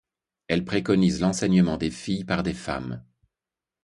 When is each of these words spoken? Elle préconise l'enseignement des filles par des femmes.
Elle 0.47 0.65
préconise 0.65 1.21
l'enseignement 1.21 1.77
des 1.77 1.91
filles 1.91 2.23
par 2.25 2.41
des 2.41 2.55
femmes. 2.55 3.05